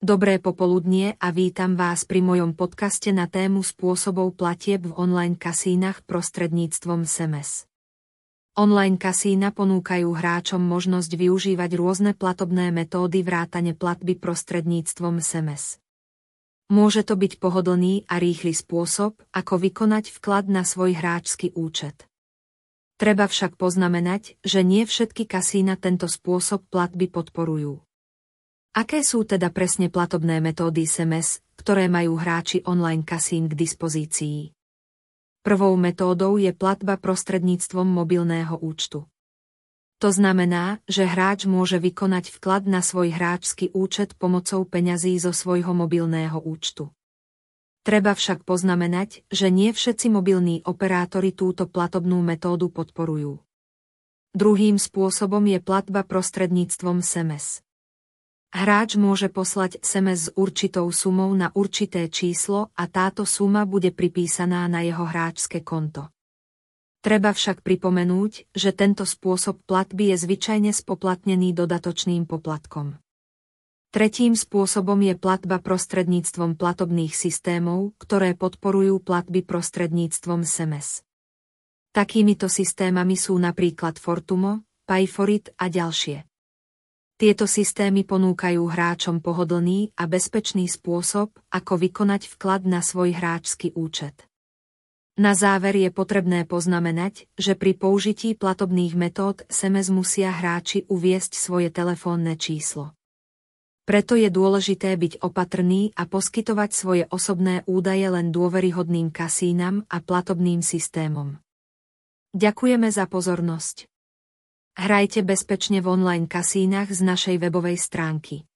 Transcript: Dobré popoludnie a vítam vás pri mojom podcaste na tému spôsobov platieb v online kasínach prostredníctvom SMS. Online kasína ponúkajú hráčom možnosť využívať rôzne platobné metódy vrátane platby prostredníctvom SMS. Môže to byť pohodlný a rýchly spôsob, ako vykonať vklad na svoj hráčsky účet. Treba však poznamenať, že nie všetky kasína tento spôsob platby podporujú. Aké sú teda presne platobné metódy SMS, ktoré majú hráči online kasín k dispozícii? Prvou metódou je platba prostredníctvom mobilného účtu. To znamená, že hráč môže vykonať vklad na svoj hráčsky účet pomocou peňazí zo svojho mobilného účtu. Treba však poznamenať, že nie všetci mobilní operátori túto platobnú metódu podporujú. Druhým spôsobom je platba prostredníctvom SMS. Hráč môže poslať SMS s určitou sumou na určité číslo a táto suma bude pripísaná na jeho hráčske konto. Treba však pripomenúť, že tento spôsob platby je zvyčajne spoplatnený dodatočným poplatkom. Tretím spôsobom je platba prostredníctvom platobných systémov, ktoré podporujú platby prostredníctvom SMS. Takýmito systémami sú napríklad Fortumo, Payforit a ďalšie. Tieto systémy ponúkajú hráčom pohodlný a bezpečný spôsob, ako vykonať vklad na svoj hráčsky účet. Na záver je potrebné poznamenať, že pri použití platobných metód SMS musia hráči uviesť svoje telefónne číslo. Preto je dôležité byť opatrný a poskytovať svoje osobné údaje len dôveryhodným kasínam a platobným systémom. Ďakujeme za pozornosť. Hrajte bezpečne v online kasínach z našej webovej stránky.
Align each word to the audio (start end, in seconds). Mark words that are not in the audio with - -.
Dobré 0.00 0.40
popoludnie 0.40 1.12
a 1.20 1.28
vítam 1.28 1.76
vás 1.76 2.08
pri 2.08 2.24
mojom 2.24 2.56
podcaste 2.56 3.12
na 3.12 3.28
tému 3.28 3.60
spôsobov 3.60 4.32
platieb 4.32 4.88
v 4.88 4.96
online 4.96 5.36
kasínach 5.36 6.00
prostredníctvom 6.08 7.04
SMS. 7.04 7.68
Online 8.56 8.96
kasína 8.96 9.52
ponúkajú 9.52 10.08
hráčom 10.08 10.64
možnosť 10.64 11.20
využívať 11.20 11.76
rôzne 11.76 12.16
platobné 12.16 12.72
metódy 12.72 13.20
vrátane 13.20 13.76
platby 13.76 14.16
prostredníctvom 14.16 15.20
SMS. 15.20 15.76
Môže 16.72 17.04
to 17.04 17.20
byť 17.20 17.36
pohodlný 17.36 18.08
a 18.08 18.16
rýchly 18.16 18.56
spôsob, 18.56 19.20
ako 19.36 19.60
vykonať 19.60 20.16
vklad 20.16 20.48
na 20.48 20.64
svoj 20.64 20.96
hráčsky 20.96 21.52
účet. 21.52 22.08
Treba 22.96 23.28
však 23.28 23.60
poznamenať, 23.60 24.40
že 24.40 24.64
nie 24.64 24.88
všetky 24.88 25.28
kasína 25.28 25.76
tento 25.76 26.08
spôsob 26.08 26.64
platby 26.72 27.12
podporujú. 27.12 27.84
Aké 28.70 29.02
sú 29.02 29.26
teda 29.26 29.50
presne 29.50 29.90
platobné 29.90 30.38
metódy 30.38 30.86
SMS, 30.86 31.42
ktoré 31.58 31.90
majú 31.90 32.14
hráči 32.14 32.62
online 32.62 33.02
kasín 33.02 33.50
k 33.50 33.58
dispozícii? 33.58 34.54
Prvou 35.42 35.74
metódou 35.74 36.38
je 36.38 36.54
platba 36.54 36.94
prostredníctvom 36.94 37.82
mobilného 37.82 38.54
účtu. 38.62 39.10
To 39.98 40.14
znamená, 40.14 40.78
že 40.86 41.02
hráč 41.02 41.50
môže 41.50 41.82
vykonať 41.82 42.30
vklad 42.30 42.70
na 42.70 42.78
svoj 42.78 43.10
hráčsky 43.10 43.74
účet 43.74 44.14
pomocou 44.14 44.62
peňazí 44.62 45.18
zo 45.18 45.34
svojho 45.34 45.74
mobilného 45.74 46.38
účtu. 46.38 46.94
Treba 47.82 48.14
však 48.14 48.46
poznamenať, 48.46 49.26
že 49.34 49.50
nie 49.50 49.74
všetci 49.74 50.14
mobilní 50.14 50.62
operátori 50.62 51.34
túto 51.34 51.66
platobnú 51.66 52.22
metódu 52.22 52.70
podporujú. 52.70 53.42
Druhým 54.30 54.78
spôsobom 54.78 55.42
je 55.42 55.58
platba 55.58 56.06
prostredníctvom 56.06 57.02
SMS. 57.02 57.66
Hráč 58.50 58.98
môže 58.98 59.30
poslať 59.30 59.78
SMS 59.78 60.26
s 60.26 60.32
určitou 60.34 60.90
sumou 60.90 61.30
na 61.38 61.54
určité 61.54 62.10
číslo 62.10 62.74
a 62.74 62.90
táto 62.90 63.22
suma 63.22 63.62
bude 63.62 63.94
pripísaná 63.94 64.66
na 64.66 64.82
jeho 64.82 65.06
hráčske 65.06 65.62
konto. 65.62 66.10
Treba 67.00 67.30
však 67.30 67.62
pripomenúť, 67.62 68.50
že 68.50 68.74
tento 68.74 69.06
spôsob 69.06 69.62
platby 69.70 70.12
je 70.12 70.16
zvyčajne 70.26 70.74
spoplatnený 70.74 71.54
dodatočným 71.54 72.26
poplatkom. 72.26 72.98
Tretím 73.90 74.38
spôsobom 74.38 75.02
je 75.02 75.18
platba 75.18 75.58
prostredníctvom 75.58 76.54
platobných 76.54 77.10
systémov, 77.10 77.98
ktoré 77.98 78.38
podporujú 78.38 79.02
platby 79.02 79.42
prostredníctvom 79.42 80.46
SMS. 80.46 81.02
Takýmito 81.90 82.46
systémami 82.46 83.18
sú 83.18 83.34
napríklad 83.34 83.98
Fortumo, 83.98 84.62
Payforit 84.86 85.50
a 85.58 85.66
ďalšie. 85.66 86.29
Tieto 87.20 87.44
systémy 87.44 88.08
ponúkajú 88.08 88.64
hráčom 88.64 89.20
pohodlný 89.20 89.92
a 89.92 90.08
bezpečný 90.08 90.64
spôsob, 90.72 91.28
ako 91.52 91.72
vykonať 91.76 92.32
vklad 92.32 92.64
na 92.64 92.80
svoj 92.80 93.12
hráčsky 93.12 93.76
účet. 93.76 94.24
Na 95.20 95.36
záver 95.36 95.76
je 95.76 95.92
potrebné 95.92 96.48
poznamenať, 96.48 97.28
že 97.36 97.60
pri 97.60 97.76
použití 97.76 98.32
platobných 98.32 98.96
metód 98.96 99.44
SMS 99.52 99.92
musia 99.92 100.32
hráči 100.32 100.88
uviesť 100.88 101.36
svoje 101.36 101.68
telefónne 101.68 102.40
číslo. 102.40 102.96
Preto 103.84 104.16
je 104.16 104.32
dôležité 104.32 104.96
byť 104.96 105.20
opatrný 105.20 105.92
a 106.00 106.08
poskytovať 106.08 106.70
svoje 106.72 107.04
osobné 107.12 107.68
údaje 107.68 108.08
len 108.08 108.32
dôveryhodným 108.32 109.12
kasínam 109.12 109.84
a 109.92 110.00
platobným 110.00 110.64
systémom. 110.64 111.36
Ďakujeme 112.32 112.88
za 112.88 113.04
pozornosť. 113.04 113.89
Hrajte 114.78 115.26
bezpečne 115.26 115.82
v 115.82 115.90
online 115.90 116.26
kasínach 116.30 116.90
z 116.90 117.02
našej 117.02 117.36
webovej 117.42 117.78
stránky. 117.78 118.49